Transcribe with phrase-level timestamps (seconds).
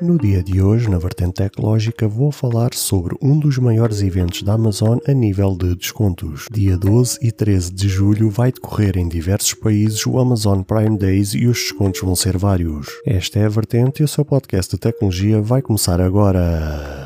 [0.00, 4.52] No dia de hoje, na vertente tecnológica, vou falar sobre um dos maiores eventos da
[4.52, 6.46] Amazon a nível de descontos.
[6.52, 11.32] Dia 12 e 13 de julho vai decorrer em diversos países o Amazon Prime Days
[11.32, 12.88] e os descontos vão ser vários.
[13.06, 17.05] Esta é a vertente e o seu podcast de tecnologia vai começar agora.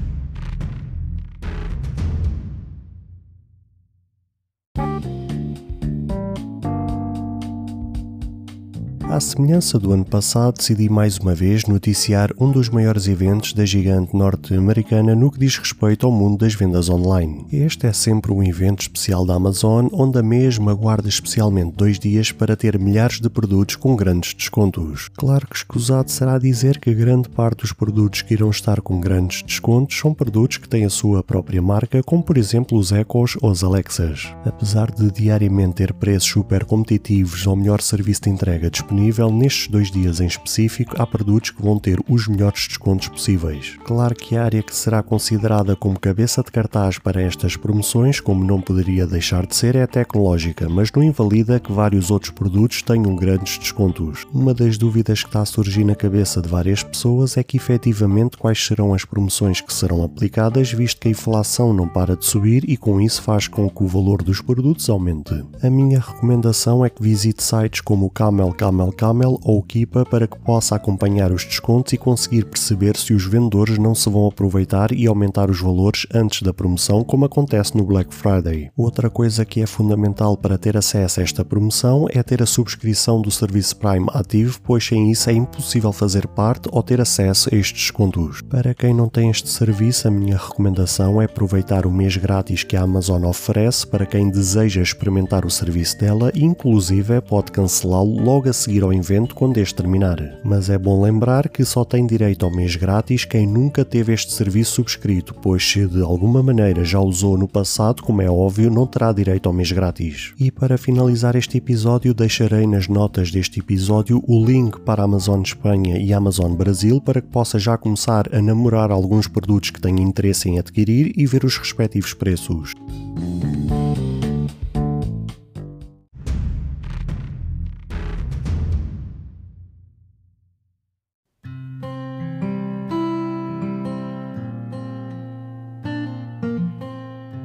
[9.11, 13.65] À semelhança do ano passado, decidi mais uma vez noticiar um dos maiores eventos da
[13.65, 17.45] gigante norte-americana no que diz respeito ao mundo das vendas online.
[17.51, 22.31] Este é sempre um evento especial da Amazon, onde a mesma guarda especialmente dois dias
[22.31, 25.09] para ter milhares de produtos com grandes descontos.
[25.17, 29.43] Claro que escusado será dizer que grande parte dos produtos que irão estar com grandes
[29.43, 33.51] descontos são produtos que têm a sua própria marca, como por exemplo os Echoes ou
[33.51, 34.33] as Alexas.
[34.45, 39.67] Apesar de diariamente ter preços super competitivos ou melhor serviço de entrega disponível, disponível nestes
[39.67, 43.75] dois dias em específico, há produtos que vão ter os melhores descontos possíveis.
[43.83, 48.43] Claro que a área que será considerada como cabeça de cartaz para estas promoções, como
[48.43, 52.83] não poderia deixar de ser, é a tecnológica, mas não invalida que vários outros produtos
[52.83, 54.27] tenham grandes descontos.
[54.31, 58.37] Uma das dúvidas que está a surgir na cabeça de várias pessoas é que efetivamente
[58.37, 62.69] quais serão as promoções que serão aplicadas, visto que a inflação não para de subir
[62.69, 65.43] e com isso faz com que o valor dos produtos aumente.
[65.63, 70.27] A minha recomendação é que visite sites como o Camel Camel Camel ou Kipa para
[70.27, 74.91] que possa acompanhar os descontos e conseguir perceber se os vendedores não se vão aproveitar
[74.91, 78.71] e aumentar os valores antes da promoção, como acontece no Black Friday.
[78.75, 83.21] Outra coisa que é fundamental para ter acesso a esta promoção é ter a subscrição
[83.21, 87.57] do serviço Prime ativo, pois sem isso é impossível fazer parte ou ter acesso a
[87.57, 88.41] estes descontos.
[88.41, 92.75] Para quem não tem este serviço, a minha recomendação é aproveitar o mês grátis que
[92.75, 98.53] a Amazon oferece para quem deseja experimentar o serviço dela inclusive pode cancelá-lo logo a
[98.53, 100.19] seguir ao evento quando este terminar.
[100.43, 104.31] Mas é bom lembrar que só tem direito ao mês grátis quem nunca teve este
[104.31, 108.85] serviço subscrito, pois se de alguma maneira já usou no passado, como é óbvio, não
[108.85, 110.33] terá direito ao mês grátis.
[110.39, 115.97] E para finalizar este episódio, deixarei nas notas deste episódio o link para Amazon Espanha
[115.97, 120.49] e Amazon Brasil para que possa já começar a namorar alguns produtos que tenha interesse
[120.49, 122.73] em adquirir e ver os respectivos preços.